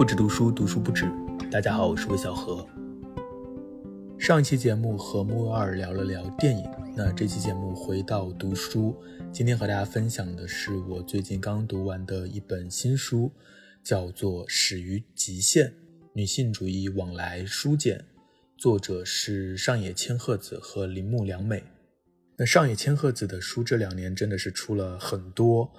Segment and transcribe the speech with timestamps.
[0.00, 1.04] 不止读书，读书不止。
[1.50, 2.66] 大家好，我是魏小何。
[4.18, 6.64] 上一期节目和木二聊了聊电影，
[6.96, 8.96] 那这期节目回到读书，
[9.30, 13.30] 今天和大家分享的是我最近刚读完的一本新书，
[13.84, 15.74] 叫做《始于极限：
[16.14, 17.98] 女性主义往来书简》，
[18.56, 21.62] 作者是上野千鹤子和铃木良美。
[22.38, 25.70] 那上野千鹤子的书这两年真的是出了很多。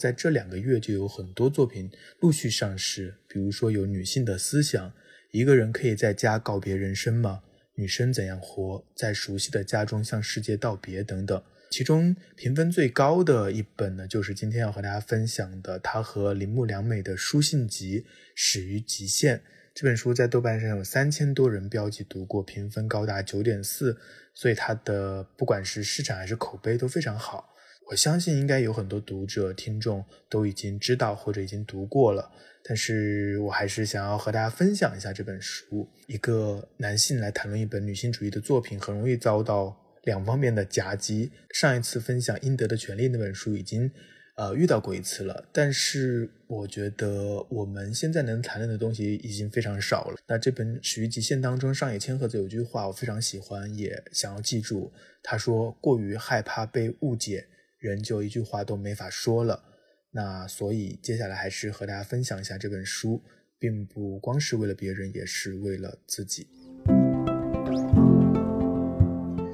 [0.00, 1.90] 在这两个月就有很多作品
[2.20, 4.92] 陆续上市，比如说有女性的思想，
[5.30, 7.42] 一个人可以在家告别人生吗？
[7.74, 11.42] 女生怎样活在熟悉的家中向世界道别等等。
[11.70, 18.00] 其中评分最高的一本呢，就是今天要和大家分享的，她和铃木良美的书信集
[18.34, 19.38] 《始于极限》
[19.72, 23.96] 这本书，在豆瓣上有三千多人标记读过，评分高达九点四，
[24.34, 27.49] 所以它的不管是市场还是口碑都非常好。
[27.90, 32.30] 我相信应该有很多读者、听众都已经知道或者已经读过了，
[32.62, 35.88] 但是我还是想要和大家分享一下这本书。
[36.06, 41.32] 一个男性来谈论一本女性主义的作品，很容易遭到两方面的夹击。
[41.52, 43.90] 上一次分享《应得的权利》那本书已经
[44.36, 50.16] 呃遇到过一次了，但是我觉得我们现在能谈论的东西已经非常少了。
[50.28, 54.92] 那这本《始于极限》当中，上野千鹤子有句话我非常喜欢，也想要记住。
[55.24, 57.48] 他说：“过于害怕被误解。”
[57.80, 59.64] 人就一句话都没法说了，
[60.10, 63.24] 那所以接下来还是和大家分享一下这本书，
[63.58, 66.46] 并不光是为了别人，也是为了自己。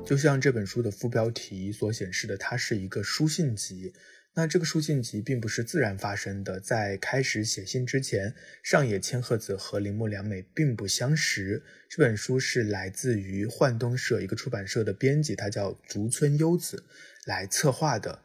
[0.04, 3.92] 就像这本书的副标题所显示的，它是一个书信集。
[4.38, 11.64] 那这个书信集并不是自然发生的，在开始写信之前，上野千鹤子和铃木良美并不相识。
[11.88, 16.84] 这本书是来自于幻东社一个出版社的编辑，他叫竹村优子。
[17.24, 18.20] 来策划的。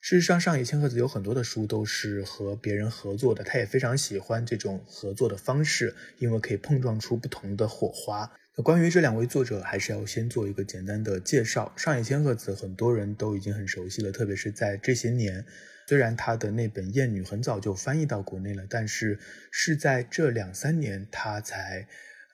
[0.00, 8.32] 事实上，上野千鹤子有很多的书都是和别人合作的，他也非常喜欢这种合作的方式，因为可以碰撞出不同的火花。
[8.56, 11.72] 关于这两位作者，还是要先做一个简单的介绍。
[11.76, 15.44] 上野千鹤子很多人都已经很熟悉了，特别是在这些年，
[15.86, 19.18] 虽然他的那本《艳女》很早就翻译到国内了，但是
[19.50, 21.86] 是在这两三年他才。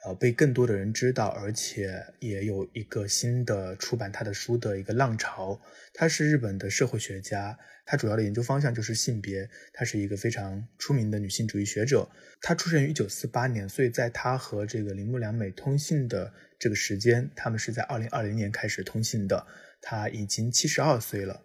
[0.04, 5.60] 呃，被更多的人知道，而且也有一个新的出版他的书的一个浪潮。
[5.92, 9.50] 他是日本的社会学家，他主要的研究方向就是性别。
[9.72, 12.08] 他是一个非常出名的女性主义学者。
[12.40, 19.46] 他出生于一九四八年，所以在他和这个铃木良美通信的这个时间，他们是在二零二零年开始通信的。
[19.80, 21.42] 他已经七十二岁了。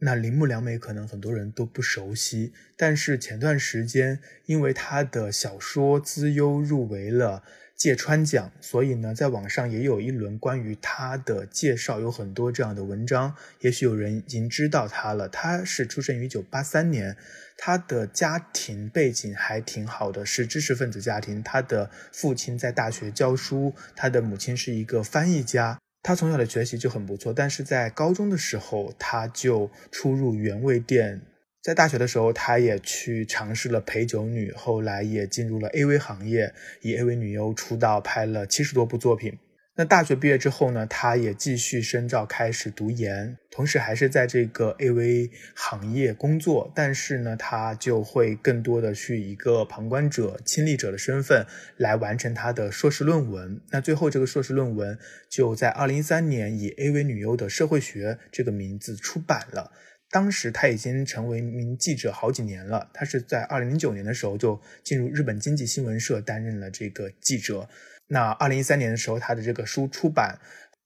[0.00, 7.42] 那铃木良美可能很多人都不熟悉，但是前段时间因为他的小说资优入围了。
[7.76, 13.34] 芥川奖，所以呢，在网上也有一轮关于他的介绍，有很多这样的文章。
[13.60, 15.28] 也许有人已经知道他了。
[15.28, 17.16] 他是出生于一九八三年，
[17.58, 21.42] 他的家庭背景还挺好的，是知识分子家庭。
[21.42, 25.78] 他的父亲在大学教书，他的母亲是一个翻译家。
[26.02, 31.20] 他从小的学习就很不错，但是在高中的时候，他就出入原味店。
[31.66, 39.36] 在大学的时候，她也去尝试了陪酒女，后来也进入了 AV 行业，以 AV 女优出道，拍了七十多部作品。
[39.74, 46.70] 那大学毕业之后呢，她也继续深造，开始读研，同时还是在这个 AV 行业工作。
[46.72, 51.44] 但是呢，她就会更多的去一个旁观者、亲历者的身份
[51.76, 53.60] 来完成她的硕士论文。
[53.72, 54.96] 那最后这个硕士论文
[55.28, 59.72] 就在二零一三年以 AV 女优的社会学这个名字出版了。
[60.16, 62.88] 当时他已经成为一名记者好几年了。
[62.94, 67.68] 他是在二零零九年的时候就进入日本经济新闻社担任了这个记者。
[68.06, 70.38] 那二零一三年的时候，他的这个书出版。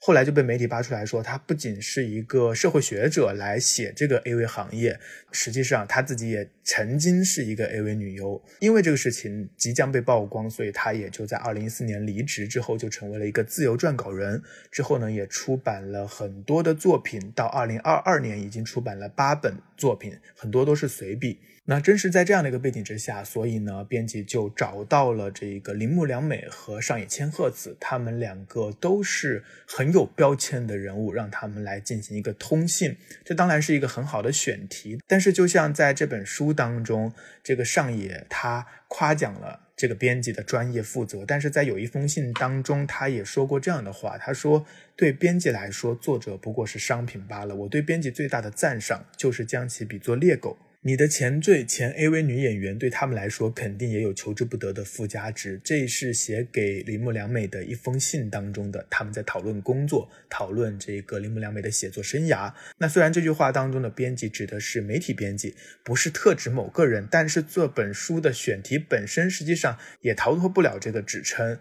[0.03, 4.99] 后来就被媒体扒出来说，他不仅是一个社会学者来写这个 AV 行业，
[5.31, 8.43] 实际上他自己也曾经是一个 AV 女优。
[8.61, 14.43] 因为这个事情即将被曝光，所以他也就在二零一四年离职之后，就成为了一个自由撰稿人。
[14.71, 21.41] 之后呢，也出版了很多的作品，到二零二二年已经出版了八本作品，很多都是随笔。
[21.71, 32.97] 那正是在这样的一个背景之下，所以呢，编辑就找到了这个铃木良美和上野千鹤子，他们两个都是很有标签的人物，让他们来进行一个通信。
[33.25, 34.99] 这当然是一个很好的选题。
[35.07, 37.13] 但是，就像在这本书当中，
[37.45, 44.67] 这个上野他夸奖了这个编辑的专业负责，但是在有一封信当中，他也说过这样的话，他说
[44.99, 47.55] ：“对编辑来说，作者不过是商品罢了。
[47.55, 55.61] 我对编辑最大的赞赏，就是将其比作猎狗。”你的前缀前 AV 女演员对他们来说肯定也有求之不得的附加值。
[55.63, 62.55] 这是写给铃木良美的一封信当中的，他们在讨论工作，讨论这个铃木良美的写作生涯。
[62.79, 65.55] 那虽然这句话当中的编辑指的是媒体编辑，
[65.85, 71.59] 不是特指某个人，但是这本书的选题本身实际上也逃脱不了这个指称。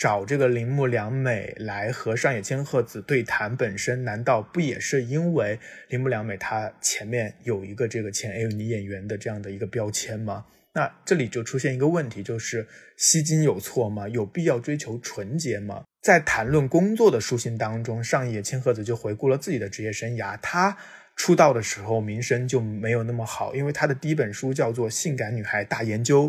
[0.00, 10.46] 找这个铃木良美来和上野千鹤子对谈，本身难道不也是因为铃木良美她前面有一个这个前 A 女演员的这样的一个标签吗？
[10.72, 12.66] 那这里就出现一个问题，就是
[12.96, 14.08] 吸金有错吗？
[14.08, 15.84] 有必要追求纯洁吗？
[16.00, 20.38] 在谈论工作的书信当中，上野千鹤子就回顾了自己的职业生涯。
[20.40, 20.74] 她
[21.14, 26.24] 出道的时候名声就没有那么好，因为她的第一本书叫做《性感女孩大研究》。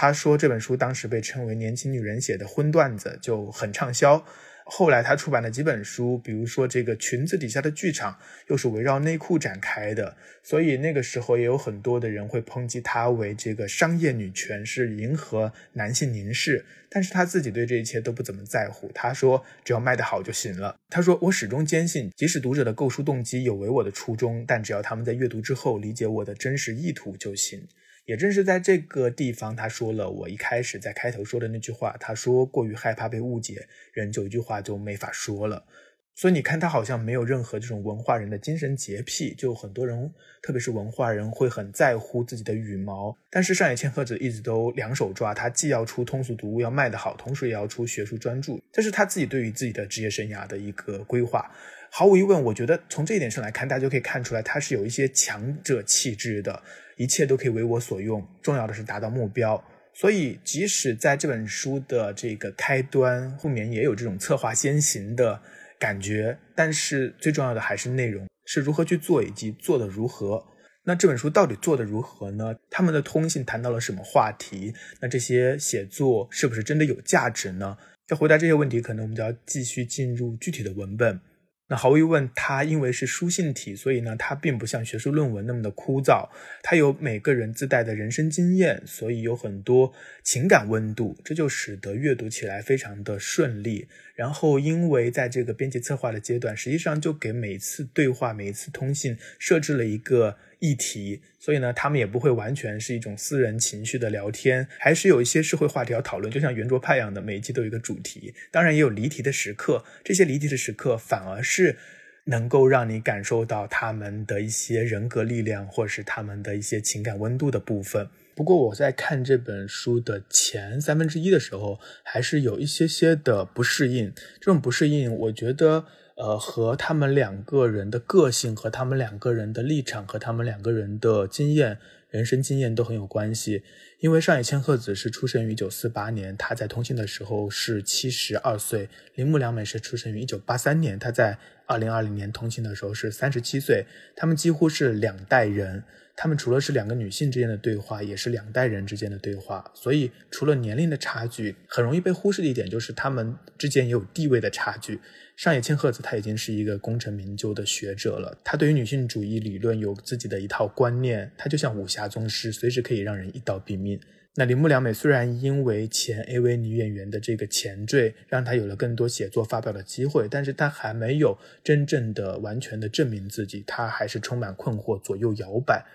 [0.00, 4.24] 他说这本书当时被称为年轻女人写的荤段子，就很畅销。
[4.64, 8.16] 后来他出版的几本书，比如说这个裙子底下的剧场，
[8.46, 16.64] 又是围绕内裤展开的，所以那个时候也有很多的人会抨击他为这个商业女权，是迎合男性凝视。
[16.88, 18.88] 但是他自己对这一切都不怎么在乎。
[18.94, 20.76] 他说只要卖得好就行了。
[20.90, 27.66] 他说我始终坚信，即使读者的购书动机有违我的初衷，但只要他们在阅读之后理解我的真实意图就行。
[28.08, 31.94] 也正是在这个地方，他说了我一开始在开头说的那句话。
[32.00, 35.66] 他说过于害怕被误解，人就一句话就没法说了。
[36.14, 39.34] 所以你看，他好像没有任何这种文化人的精神洁癖。
[39.34, 40.10] 就很多人，
[40.40, 43.14] 特别是文化人，会很在乎自己的羽毛。
[43.28, 51.50] 但是上野千鹤子一直都两手抓，他既要出通俗读物要卖得好，同时也要出学术专著，这是他自己对于自己的职业生涯的一个规划。
[51.90, 56.62] 毫无疑问，我觉得从这一点上来看，大家就可以看出来，他是有一些强者气质的。
[56.98, 59.64] 一切都可以为我所用，重要的是达到目标。
[59.94, 65.40] 所以，即使在这本书的这个开端后面也有这种策划先行的
[65.78, 70.44] 感觉，但是最重要的还是内容是如何去做以及做的如何。
[70.84, 72.54] 那这本书到底做的如何呢？
[72.70, 74.72] 他们的通信谈到了什么话题？
[75.00, 77.76] 那这些写作是不是真的有价值呢？
[78.08, 81.20] 要回答这些问题，可能我们就要继续进入具体的文本。
[81.68, 86.28] 那毫无疑问，它因为是书信体，所以呢，它并不像学术论文那么的枯燥。
[86.62, 89.92] 它有每个人自带的人生经验，所以有很多
[90.22, 93.86] 情感温度，这就使得阅读起来非常的顺利。
[94.14, 100.36] 然后，因为在这个编辑策划的阶段，实际上就给每次对话、每一次通信设置了一个。
[100.60, 108.34] 议题，所以呢，他们也不会完全是一种私人情绪的聊天，还是有一些社会话题要讨论，就像圆桌派一样的，每一期都有一个主题。
[108.50, 111.76] 当然也有离题的时刻，这些离题的时刻反而是
[112.24, 118.08] 能够让你感受到他们的一些人格力量，或是他们的一些情感温度的部分。
[118.34, 124.12] 不过我在看这本书的前三分之一的时候，还是有一些些的不适应。
[124.40, 125.86] 这种不适应，我觉得。
[126.18, 131.78] 呃，和他们两个人的个性、和他们两个人的立场、和他们两个人的经验、
[132.10, 133.62] 人生经验都很有关系。
[134.00, 143.86] 因为上野千鹤子是出生于一九四八年，她在通信的时候是七十二岁；铃木良美是出生于一九八三年，她在二零二零年通信的时候是三十七岁。
[144.16, 145.84] 他们几乎是两代人。
[146.20, 149.64] 他们除了是两个女性之间的对话，也是两代人之间的对话。
[149.72, 155.00] 所以，除了年龄的差距，很容易被忽视的一点就是他们之间也有地位的差距。
[155.36, 164.00] 上野千鹤子她已经是一个功成名就的学者了，她对于女性主义理论有自己的一套观念，她就像武侠宗师，随时可以让人一刀毙命。
[164.34, 175.86] 那铃木良美虽然因为前 AV 女演员的这个前缀，让她有了更多写作发表的机会，但是她还没有真正的完全的证明自己，她还是充满困惑，左右摇摆。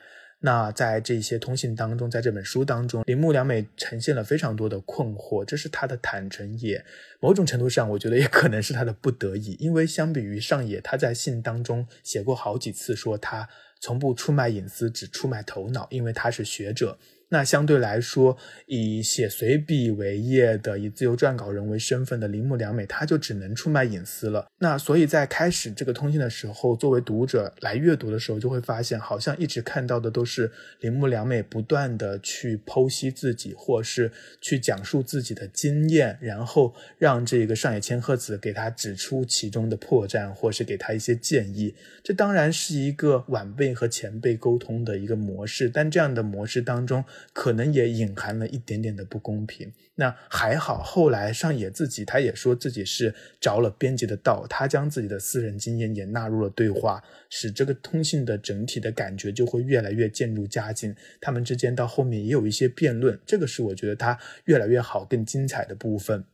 [0.45, 6.83] 那在这些通信当中，在这本书当中，铃木良美呈现了非常多的困惑，这是他的坦诚，也
[7.21, 9.55] 某种程度上，我觉得也可能是他的不得已。
[9.57, 13.47] 因为相比于上野，他在信当中写过好几次，说他
[13.79, 16.97] 从不出卖隐私，只出卖头脑，因为他是学者。
[17.33, 18.37] 那相对来说，
[18.67, 24.45] 以写随笔为业的、以自由撰稿人为身份的铃木良美，她就只能出卖隐私了。
[24.59, 41.73] 那所以在开始这个通信的时候，作为读者来阅读的时候，就会发现，好像一直看到的都是铃木良美不断的去剖析自己，或是去讲述自己的经验，然后让这个上野千鹤子给他指出其中的破绽，或是给他一些建议。
[42.03, 47.03] 这当然是一个晚辈和前辈沟通的一个模式，但这样的模式当中。
[47.31, 49.71] 可能也隐含了一点点的不公平。
[49.95, 60.95] 那还好，后来上野自己他也说自己是着了编辑的道，他将自己的私人经验也纳入了对话，使这个通信的整体的感觉就会越来越渐入佳境。
[61.21, 66.25] 他们之间到后面也有一些辩论，这个是我觉得他越来越好、更精彩的部分。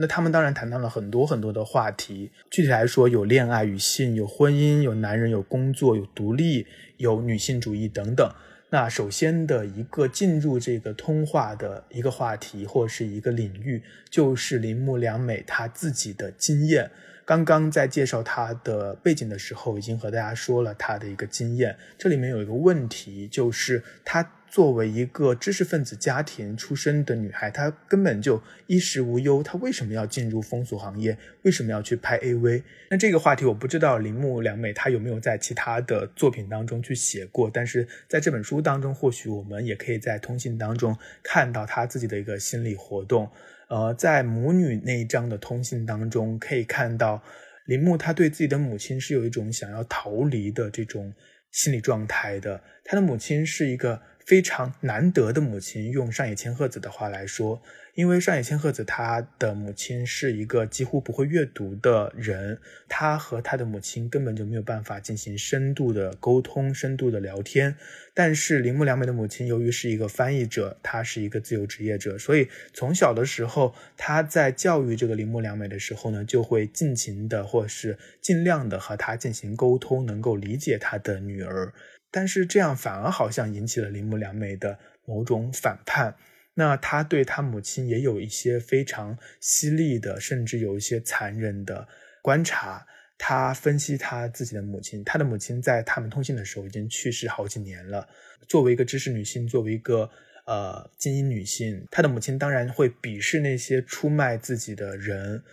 [0.00, 6.64] 那他们当然谈到了很多很多的话题，具体来说有恋爱与性，有婚姻，有男人，有工作，有独立，
[6.98, 8.32] 有女性主义等等。
[8.70, 16.90] 那首先的一个进入这个通话的一个话题或是一个领域，就是铃木良美她自己的经验。
[17.24, 21.76] 刚刚在介绍她的背景的时候，已经和大家说了她的一个经验。
[21.96, 29.42] 这里面有一个问题，就是她作为一个知识分子家庭出身的女孩，她根本就衣食无忧。
[29.42, 31.16] 她为什么要进入风俗行业？
[31.42, 32.62] 为什么要去拍 AV？
[32.90, 43.30] 那这个话题我不知道铃木良美她有没有在其他的作品当中去写过，但是在这本书当中，或许我们也可以在通信当中看到她自己的一个心理活动。
[43.68, 47.22] 呃，在母女那一章的通信当中，可以看到
[47.66, 51.12] 铃木她对自己的母亲是有一种想要逃离的这种
[51.52, 52.62] 心理状态的。
[52.82, 57.62] 她的母亲是一个非常难得的母亲，用上野千鹤子的话来说。
[57.94, 67.74] 因为上野千鹤子她的母亲是一个几乎不会阅读的人，她和她的母亲根本就没有办法进行深度的沟通、深度的聊天。
[68.12, 81.72] 但是铃木良美的母亲由于是一个翻译者，她是一个自由职业者，所以从小的时候，她在教育这个铃木良美的时候呢，就会尽情的或是尽量的和她进行沟通，能够理解她的女儿。
[82.18, 86.16] 但是这样反而好像引起了铃木良美的某种反叛。
[86.54, 91.86] 那他对他母亲也有一些非常犀利的，甚至有一些残忍的
[92.20, 92.84] 观察。
[93.16, 98.08] 他分析他自己的母亲，他的母亲在他们通信的时候已经去世好几年了。
[98.48, 100.10] 作为一个知识女性，作为一个
[100.44, 105.44] 呃精英女性，他的母亲当然会鄙视那些出卖自己的人。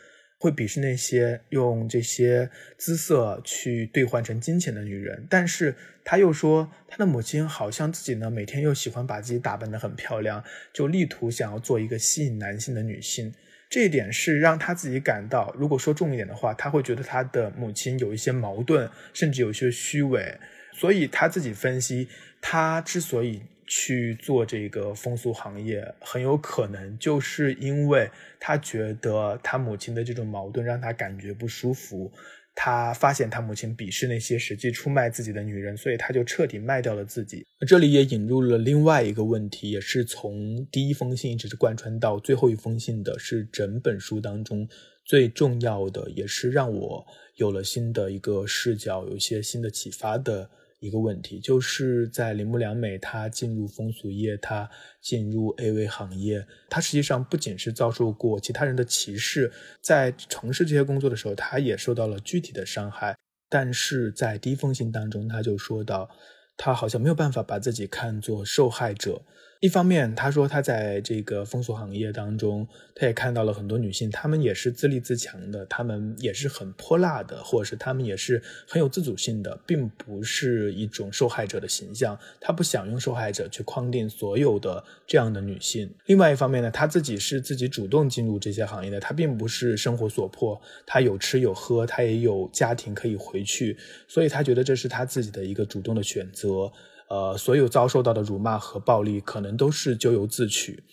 [0.45, 5.73] 会鄙视那些用这些姿色去兑换成金钱的女人，但是
[6.03, 13.33] 他又说，他的母亲好像自己呢，每天又喜欢把自己打扮得很漂亮，就力图想要做一个吸引男性的女性。
[13.71, 20.37] 这一点是让他自己感到，如果说重一点的话，他会觉得他的母亲有一些矛盾，甚至有些虚伪。
[20.71, 22.07] 所以他自己分析，
[22.39, 23.41] 他之所以。
[23.67, 32.11] 去做这个风俗行业，很有可能就是因为他觉得他母亲的这种矛盾让他感觉不舒服。
[32.57, 37.45] 他发现他母亲鄙视那些实际出卖自己的女人，所以他就彻底卖掉了自己。
[37.67, 44.65] 这里也引入了另外一个问题，也是从第一封信一直是贯穿到最后一封信的，是整本书当中
[45.03, 47.05] 最重要的，也是让我
[47.35, 50.49] 有了新的一个视角，有一些新的启发的。
[50.85, 54.69] 一个问题就是在铃木良美她进入风俗业，她
[55.01, 59.51] 进入 AV 行业，她实际上不仅是遭受过其他人的歧视，
[59.81, 63.15] 在从事这些工作的时候，她也受到了具体的伤害。
[63.47, 66.09] 但是在第一封信当中，他就说到，
[66.57, 69.21] 他好像没有办法把自己看作受害者。
[69.61, 82.19] 一方面，他说他在这个风俗行业当中，他也看到了很多女性，她们也是自立自强的，她们也是很泼辣的，或者是她们也是很有自主性的，并不是一种受害者的形象。
[82.39, 85.89] 他不想用受害者去框定所有的这样的女性。
[86.05, 93.75] 另外一方面呢，他自己是自己主动进入这些行业的，他并不是生活所迫，他有吃有喝，他也有家庭可以回去，
[94.07, 96.71] 所以他觉得这是他自己的一个主动的选择。
[97.09, 100.83] 呃，所有遭受到的辱骂和暴力，可能都是咎由自取。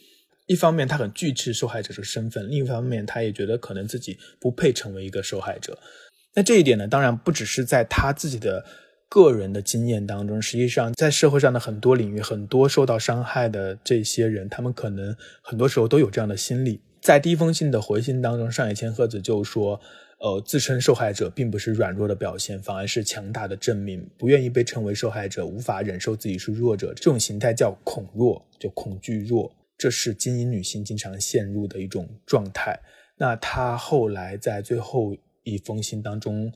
[0.47, 5.79] 一方面，他很拒斥受害者的身份；另一方面，他也觉得可能自己不配成为一个受害者。
[6.35, 8.65] 那这一点呢，当然不只是在他自己的
[9.09, 16.81] 个人的经验当中，实际上在社会上的很多领域，很多受到伤害的这些人，他们可能很多时候都有这样的心理。
[17.01, 19.81] 在第一封信的回信当中，上野千鹤子就说。
[20.23, 24.09] 呃，自称受害者并不是软弱的表现，反而是强大的证明。
[24.17, 29.53] 不愿意被称为受害者，无法忍受自己是弱者，这种形态叫恐弱，就恐惧弱。
[29.77, 32.79] 这是精英女性经常陷入的一种状态。
[33.17, 36.53] 那她后来在最后一封信当中。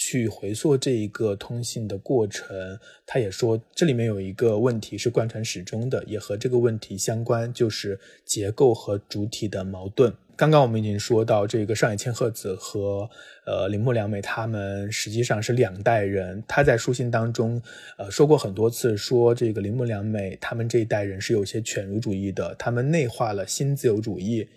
[0.00, 10.14] 去回溯这一个通信的过程，他也说这里面有一个问题是贯穿始终的，也和这个问题相关，就是结构和主体的矛盾。
[10.38, 13.10] 刚刚我们已经说到，这个上野千鹤子和
[13.44, 16.40] 呃铃木良美他们实际上是两代人。
[16.46, 17.60] 他在书信当中
[17.96, 24.48] 呃说过很多次，说这个铃木良美他们这一代人是有些犬儒主义的，他们内化了新自由主义。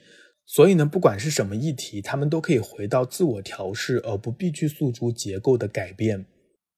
[0.46, 6.28] 所以呢，不管是什么议题，他们都可以回到自我调试，而不必去诉诸结构的改变。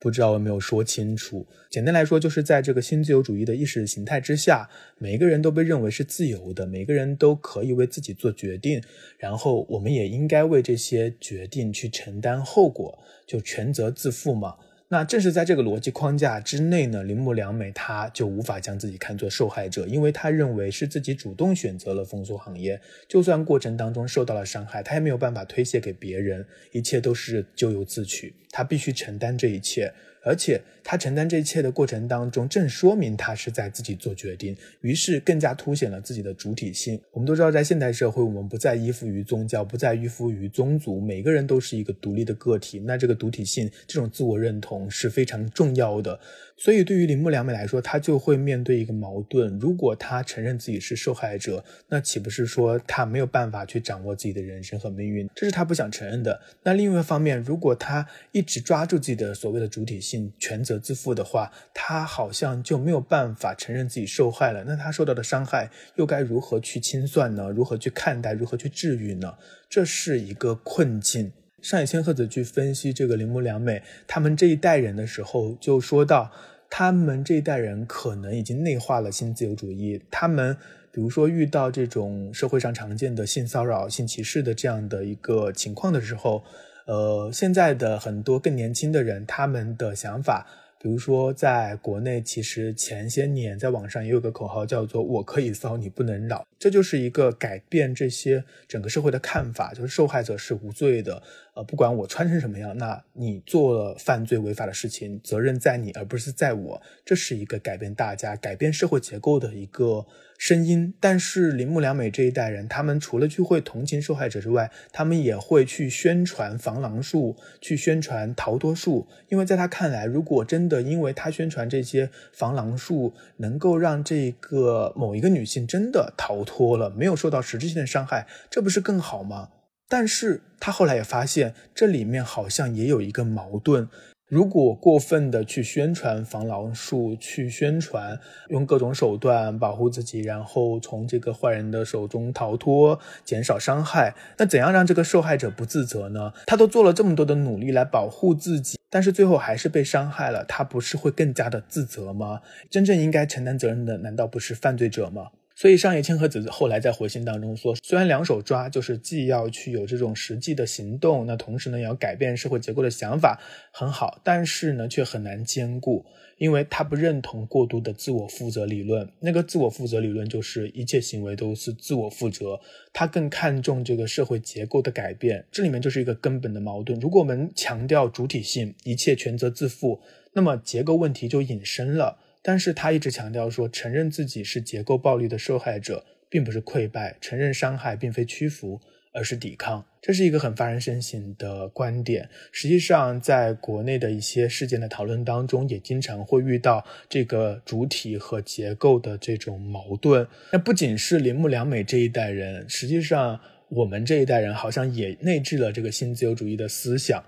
[0.04, 1.48] 不知道有没有说清楚？
[1.70, 8.84] 简单来说，就是在这个新自由主义的意识形态之下，每个人都被认为是自由的，每个人都可以为自己做决定，
[9.18, 14.56] 然后我们也应该为这些决定去承担后果，就全责自负嘛。
[14.90, 29.94] 那正是在这个逻辑框架之内呢，铃木良美她就无法将自己看作受害者，因为她认为是自己主动选择了风俗行业，就算过程当中受到了伤害，她也没有办法推卸给别人，一切都是咎由自取，他必须承担这一切。
[30.26, 36.98] 而且他承担这一切的过程当中，正说明他是在自己做决定，于是更加凸显了自己的主体性。
[37.12, 42.80] 我们都知道，在现代社会，我们不再依附于宗教，不再依附于宗族，每个人都是一个独立的个体。
[42.80, 46.18] 那这个独体性，这种自我认同是非常重要的。
[46.56, 55.30] 所以，对于铃木良美来说，她就会面对一个矛盾：如果她承认自己是受害者，那岂不是说她没有办法去掌握自己的人生和命运？
[55.36, 56.40] 这是她不想承认的。
[56.64, 64.64] 那另外一方面，如果她一直抓住自己的所谓的主体性，全责自负的话，她好像就没有办法承认自己受害了。
[64.66, 67.50] 那她受到的伤害又该如何去清算呢？
[67.50, 68.34] 如何去看待？
[68.34, 69.34] 如何去治愈呢？
[69.68, 71.34] 这是一个困境。
[71.64, 76.32] 上野千鹤子去分析这个铃木良美他们这一代人的时候，就说到。
[76.76, 80.02] 他们这一代人可能已经内化了新自由主义。
[80.10, 80.58] 他们
[80.92, 86.44] 比如说遇到这种社会上常见的性骚扰、性歧视的这样的一个情况的时候，
[86.88, 90.48] 呃，现在的很多更年轻的人，他们的想法，
[90.82, 101.22] 比如说在国内，其实前些年在网上也有个口号叫做“我可以骚，你不能扰”，这就是一个改变这些整个社会的看法，就是受害者是无罪的。
[101.56, 106.82] 呃，不管我穿成什么样，那你做了犯罪违法的事情，责任在你，而不是在我。
[107.06, 110.08] 这是一个改变大家、改变社会结构的一个
[110.40, 110.92] 声音。
[111.00, 119.08] 但是铃木良美这一代人，他们除了去会同情受害者之外，他们也会去宣传防狼术，去宣传逃脱术。
[119.30, 129.50] 因为在他看来，如果真的因为他宣传这些防狼术，能够让这个某一个女性真的逃脱了，没有受到实质性的伤害，这不是更好吗？
[129.88, 133.88] 但是他后来也发现，这里面好像也有一个矛盾。
[134.30, 146.34] 如果过分的去宣传防狼术，去宣传用各种手段保护自己，然后从这个坏人的手中逃脱，减少伤害，那怎样让这个受害者不自责呢？
[146.48, 152.42] 他都做了这么多的努力来保护自己，但是最后还是被伤害了，他不是会更加的自责吗？
[152.72, 155.28] 真正应该承担责任的，难道不是犯罪者吗？
[155.56, 163.40] 所以上野千鹤子后来在回信当中说，虽然两手抓，就是既要去有这种实际的行动，那同时呢，也要改变社会结构的想法
[163.72, 166.04] 很好，但是呢，却很难兼顾，
[166.40, 169.08] 因为他不认同过度的自我负责理论。
[169.20, 172.60] 那个自我负责理论就是一切行为都是自我负责，
[172.92, 175.46] 他更看重这个社会结构的改变。
[175.52, 177.00] 这里面就是一个根本的矛盾。
[177.00, 180.02] 如果我们强调主体性，一切全责自负，
[180.34, 182.18] 那么结构问题就引申了。
[182.44, 188.82] 但是他一直强调说，承认自己是结构暴力的受害者，并不是溃败；承认伤害并非屈服，
[189.14, 189.86] 而是抵抗。
[190.02, 192.30] 这是一个很发人深省的观点。
[192.52, 200.28] 实际上，在国内的一些事件的讨论当中，也经常会遇到这个主体和结构的这种矛盾。
[200.52, 207.24] 那不仅是铃木良美这一代人，实际上我们这一代人好像也内置了这个新自由主义的思想。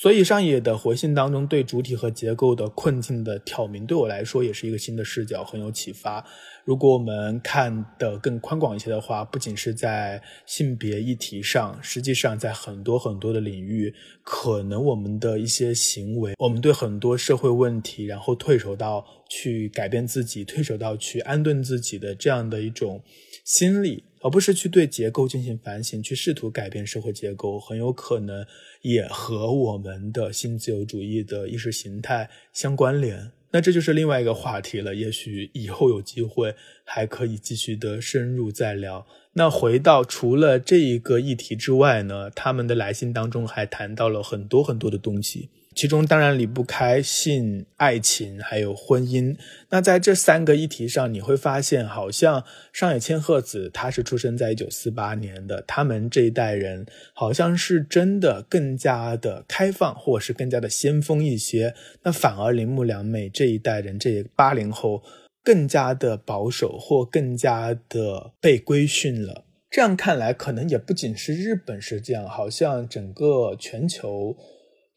[0.00, 6.24] 所以上野的回信当中对主体和结构的困境的挑明，对我来说也是一个新的视角，很有启发。
[6.64, 23.02] 如果我们看得更宽广一些的话，不仅是在性别议题上，实际上在很多很多的领域，可能我们的一些行为，我们对很多社会问题，然后退守到去改变自己，退守到去安顿自己的这样的一种
[23.48, 24.04] 心理。
[24.20, 28.44] 而不是去对结构进行反省，去试图改变社会结构，很有可能
[28.82, 33.30] 也和我们的新自由主义的意识形态相关联。
[33.52, 39.06] 那这就是另外一个话题了，也许以后有机会还可以继续的深入再聊。
[39.34, 45.48] 那回到除了这一个议题之外呢，他们的来信当中还谈到了很多很多的东西。
[45.78, 49.36] 其中当然离不开性、爱情，还有婚姻。
[49.70, 61.76] 那在这三个议题上，你会发现，好像上野千鹤子她是出生在一九四八年的，他们这一代人好像是真的更加的开放，或者是更加的先锋一些。
[62.02, 65.04] 那反而铃木良美这一代人，这八零后
[65.44, 69.44] 更加的保守，或更加的被规训了。
[69.70, 74.36] 这样看来，可能也不仅是日本是这样，好像整个全球。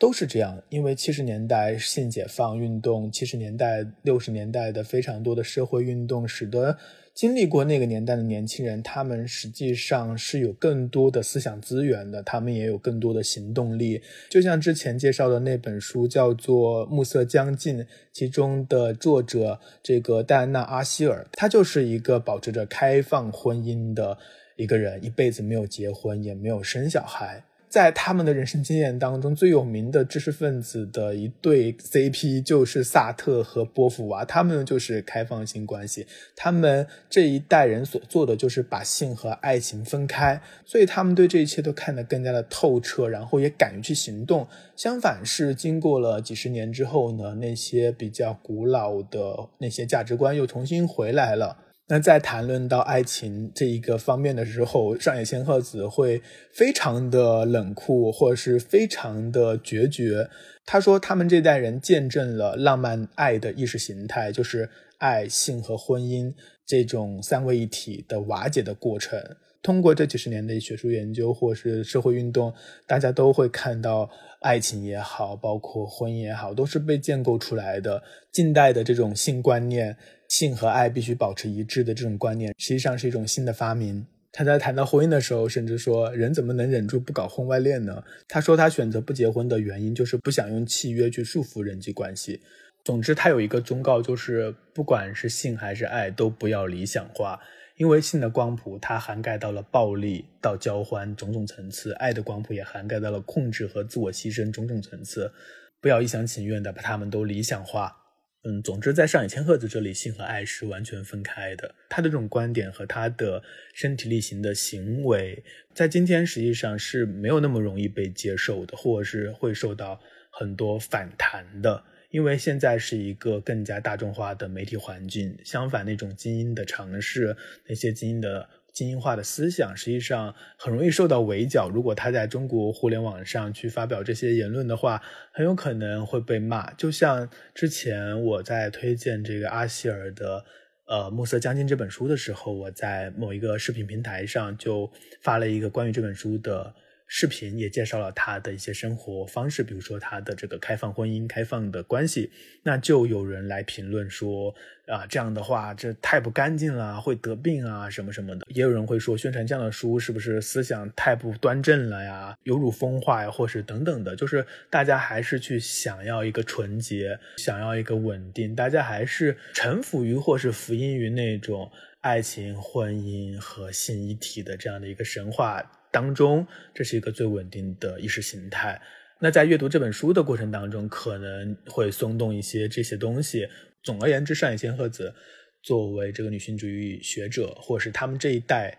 [0.01, 6.75] 都是这样，因为七十年代性解放运动，七十年代、六十年代的非常多的社会运动，使得
[7.13, 14.01] 经历过那个年代的年轻人，他们实际上是有更多的思想资源的，他们也有更多的行动力。
[14.27, 17.77] 就像之前介绍的那本书，叫做《暮色将近》，
[18.11, 24.17] 其中的作者这个戴安娜·阿希尔，她就是一个保持着开放婚姻的
[24.55, 27.43] 一个人，一辈子没有结婚，也没有生小孩。
[27.71, 36.05] 在他们的人生经验当中，最有名的知识分子的一对 CP 就是萨特和波伏娃，他们就是开放性关系。
[36.35, 44.45] 他们这一代人所做的就是把性和爱情分开，所以他们对这一切都看得更加的透彻，然后也敢于去行动。
[44.75, 51.59] 相反是经过了几十年之后呢，那些比较古老的那些价值观又重新回来了。
[51.91, 56.21] 那在谈论到爱情这一个方面的时候，上野千鹤子会
[56.53, 60.29] 非常的冷酷，或者是非常的决绝。
[60.65, 66.33] 他说，他们这代人见证了浪漫爱的意识形态，就是爱、性和婚姻
[66.65, 69.21] 这种三位一体的瓦解的过程。
[69.61, 72.53] 通过这几十年的学术研究或是社会运动，
[72.87, 78.01] 大家都会看到，爱情也好，包括婚姻也好，都是被建构出来的。
[78.31, 79.97] 近代的这种性观念。
[80.31, 84.07] 性和爱必须保持一致的这种观念，实际上是一种新的发明。
[84.31, 92.39] 他在谈到婚姻的时候，甚至说：“人怎么能忍住不搞婚外恋呢？”他说他选择不结婚的原因就是不想用契约去束缚人际关系。
[92.85, 97.37] 总之，他有一个忠告，就是不管是性还是爱，都不要理想化，
[97.75, 105.33] 因为性的光谱它涵盖到了暴力到交欢种种层次，爱的光谱也涵盖到了控制和自我牺牲种种层次，
[105.81, 107.97] 不要一厢情愿的把他们都理想化。
[108.43, 111.75] 嗯，总之，在上野千鹤子这里，性和爱是完全分开的。
[111.89, 115.43] 他的这种观点和他的身体力行的行为，
[115.75, 120.01] 在今天实际上是没有那么容易被接受的，或者是会受到
[120.31, 121.83] 很多反弹的。
[122.09, 127.35] 因为现在是一个更加大众化的媒体环境，相反，那种精英的尝试，
[127.67, 128.49] 那些精英的。
[128.73, 131.69] 精英化的思想实际上很容易受到围剿。
[131.69, 136.71] 如果他在中国互联网上去发表这些言论的话，很有可能会被骂。
[136.73, 140.39] 就像之前我在推荐这个阿希尔的
[140.85, 146.73] 《呃暮色将近》这本书的时候，我在某一个视频平台上就发了一个关于这本书的。
[147.13, 152.31] 视频也介绍了他的一些生活方式，比如说他的这个开放婚姻、开放的关系，
[152.63, 154.55] 那就有人来评论说
[154.87, 158.47] 啊，这样的话这太不干净了，会得病啊什么什么的。
[158.47, 164.15] 也有人会说，宣传这样的书是不是思想太不端正了呀，有辱风化呀，或是等等的。
[164.15, 171.69] 就是大家还是去想要一个纯洁，想要一个稳定，大家还是臣服于或是服音于那种
[171.99, 175.61] 爱情、婚姻和性一体的这样的一个神话。
[175.91, 178.81] 当中，这是一个最稳定的意识形态。
[179.19, 183.47] 那在阅读这本书的过程当中，可能会松动一些这些东西。
[183.83, 185.13] 总而言之，上野千鹤子
[185.61, 188.75] 作为这个女性主义学者，或者是他们这一代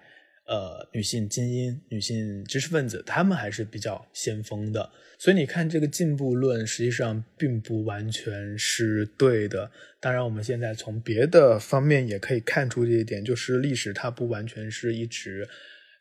[0.46, 4.90] 呃女性精英、女性知识分子，他们还是比较先锋的。
[5.18, 9.70] 所以你看，这个进步论实际上并不完全是对的。
[10.00, 15.48] 当然，我们现在从别的方面也可以看出这一点，就是历史它不完全是一直。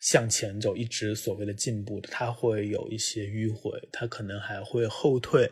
[0.01, 5.49] 向前走，一直所谓的进步的，它会有一些迂回，它可能还会后退，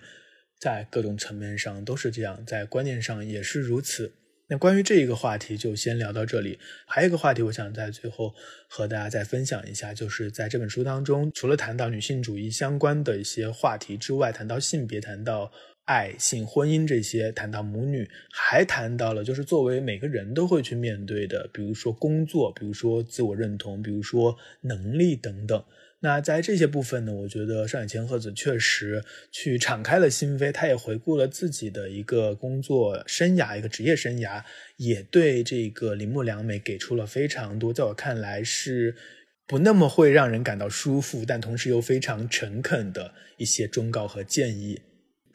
[0.60, 4.12] 在各种层面上都是这样，在观念上也是如此。
[4.48, 6.60] 那关于这一个话题，就先聊到这里。
[6.88, 8.34] 还有一个话题，我想在最后
[8.68, 15.52] 和大家再分享一下，就是在这本书当中，除了谈到女性主义相关的一些话题之外，谈到性别，谈到。
[15.90, 25.66] 爱、性、婚姻这些谈到母女，还谈到了就是作为每个人都会去面对的，比如说工作，比如说自我认同，比如说能力等等。
[26.02, 34.44] 那在这些部分呢，我觉得上野千鹤子确实去敞开了心扉，他也回顾了自己的一个工作生涯、一个职业生涯，
[34.78, 38.96] 也对这个铃木良美给出了非常多，在我看来是
[39.48, 44.80] 不那么会让人感到舒服，但同时又非常诚恳的一些忠告和建议。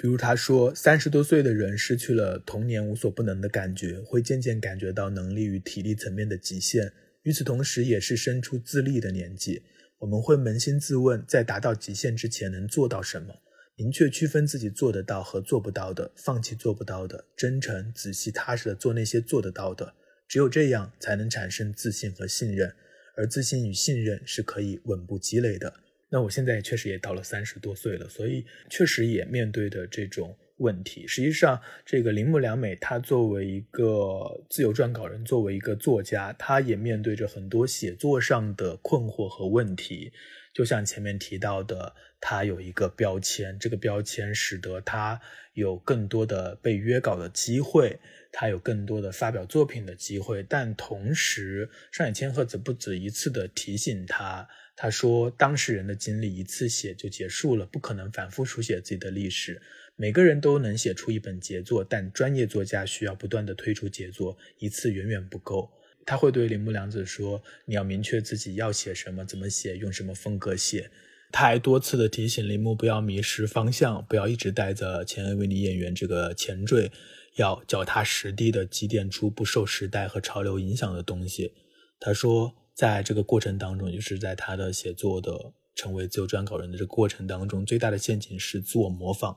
[0.04, 6.92] 比如他说，三十多岁的人失去了童年无所不能的感觉，会渐渐感觉到能力与体力层面的极限。
[7.22, 9.62] 与此同时，也是生出自立的年纪。
[10.00, 13.34] 我们会扪心自问，在达到极限之前能做到什么？
[13.76, 19.94] 明确区分自己做得到和做不到的，放弃做不到的，真诚、仔细、踏实的做那些做得到的。
[20.28, 22.74] 只有这样，才能产生自信和信任。
[23.16, 25.72] 而自信与信任是可以稳步积累的。
[26.14, 31.08] 那我现在确实也到了三十多岁了，所以确实也面对的这种问题。
[31.08, 40.12] 实际上，这个铃木良美她作为一个自由撰稿人，作为一个作家，她也面对着很多写作上的困惑和问题。
[40.52, 45.20] 就像前面提到的，她有一个标签，这个标签使得她
[45.54, 47.98] 有更多的被约稿的机会，
[48.30, 50.44] 她有更多的发表作品的机会。
[50.44, 54.48] 但同时，上野千鹤子不止一次的提醒她。
[54.76, 59.62] 他说：“当事人的经历一次写就结束了，不可能反复书写自己的历史。
[59.96, 65.70] 每个人都能写出一本杰作，但专业作家需要不断的推出杰作，一次远远不够。”
[66.06, 70.90] 他会对铃木良子说：“你要明确自己要写什么，怎么写，用什么风格写。”
[71.32, 76.92] 他还多次的提醒铃木不要迷失方向，不要一直带着前卫为你演员这个前缀，
[77.36, 81.52] 要脚踏实地的积淀出不受时代和潮流影响的东西。
[81.98, 89.36] 他说，在这个过程当中，就是在他的写作的成为自由撰稿人的这个过程当中，最大的陷阱是自我模仿。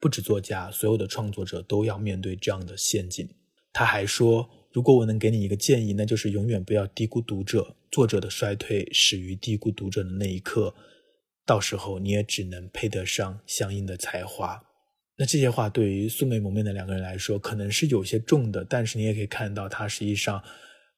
[0.00, 3.28] 不止作家，所有的创作者都要面对这样的陷阱。
[3.72, 7.76] 他还说，如果我能给你一个建议，那就是永远不要低估读者。
[7.90, 10.74] 作者的衰退始于低估读者的那一刻。
[11.44, 14.62] 到时候你也只能配得上相应的才华。
[15.16, 20.42] 那这些话对于素昧蒙面的两个人来说，可能是有些重的，但是你也可以看到，他实际上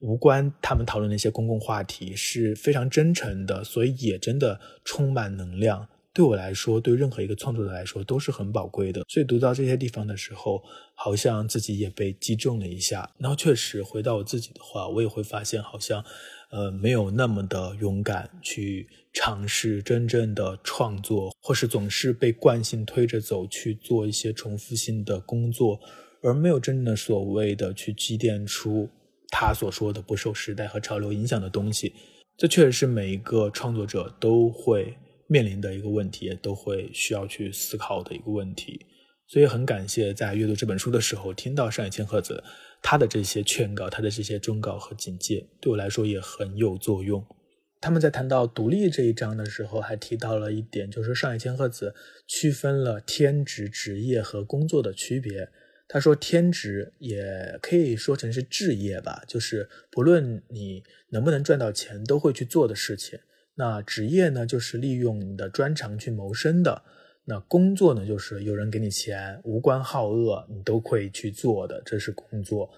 [0.05, 5.88] 无关他们讨论的一些公共话题是非常真诚的，所以也真的充满能量。
[6.12, 9.03] 对我来说，对任何一个创作者来说都是很宝贵的。
[9.09, 10.62] 所以读到这些地方的时候，
[10.95, 13.11] 好像自己也被击中了一下。
[13.19, 16.05] 然后确实回到我自己的话，我也会发现好像。
[16.51, 25.81] 呃，没有那么的勇敢去尝试真正的创作，或是总是被惯性推着走去做一些重复性的工作，
[26.23, 28.88] 而没有真正的所谓的去积淀出
[29.37, 31.92] 他所说的不受时代和潮流影响的东西。
[32.37, 38.87] 这确实是每一个创作者都会面临的一个问题，都会需要去思考的一个问题。
[39.27, 42.44] 所以很感谢在阅读这本书的时候听到上野千鹤子。
[42.81, 47.25] 他的这些劝告，他的这些忠告和警戒，对我来说也很有作用。
[47.81, 51.94] 他们在谈到独立这一章的时候，还提到了一点，就是上野千鹤子
[52.27, 55.49] 区分了天职、职业和工作的区别。
[55.87, 63.18] 他说，天职也可以说成是置业吧，就是不论你能不能赚到钱，都会去做的事情。
[63.57, 66.83] 那职业呢，就是利用你的专长去谋生的。
[67.27, 72.68] 那工作呢，就是有人给你钱，无关好恶，你都会去做的，这是工作。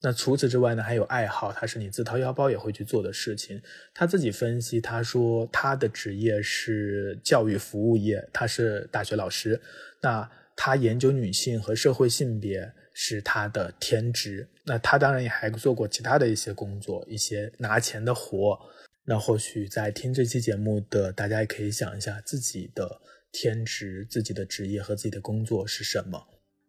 [0.00, 3.60] 那除此之外呢，还有爱好，它是你自掏腰包也会去做的事情。
[3.94, 9.60] 他自己分析，他说他的职业是教育服务业，他是大学老师。
[10.02, 14.48] 那他研究女性和社会性别是他的天职。
[14.64, 18.58] 那他当然也还做过其他的一些工作，一些拿钱的活。
[19.04, 23.00] 那或许在听这期节目的大家也可以想一下自己的。
[23.36, 26.24] 天职自己的职业和自己的工作是什么？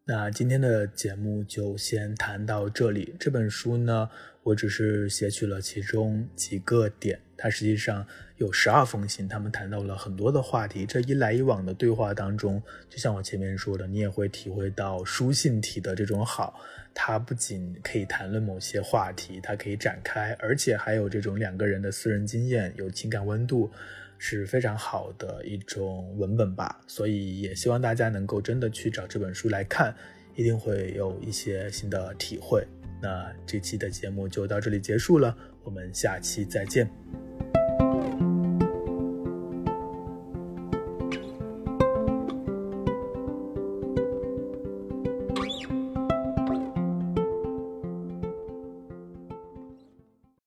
[0.07, 3.15] 那今天的节目就先谈到这里。
[3.19, 4.07] 这本书呢，
[4.43, 8.05] 我只是写取了其中几个点，它实际上
[8.37, 10.85] 有十二封信，他们谈到了很多的话题。
[10.85, 16.61] 这一来一往的对话当中，就像我前面说的，你也会体会到书信体的这种好。
[16.93, 23.71] 它不仅可以谈论某些话题，它可以展开，而且还有这种两个人的私人经验，有情感温度。
[24.17, 29.95] 是非常好的一种文本吧，所以也希望大家能够真的去找这本书来看，
[30.35, 32.65] 一定会有一些新的体会。
[33.01, 36.89] 那这期的节目就到这里结束了，我们下期再见。